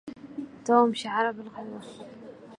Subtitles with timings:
[0.65, 1.81] توم شعر بالقوة.